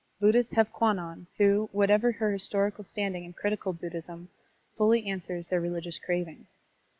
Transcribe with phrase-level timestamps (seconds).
[0.19, 4.29] Buddhists have Kwannon, who, whatever her historical standing in critical Buddhism,
[4.75, 6.47] fully answers their religious cravings.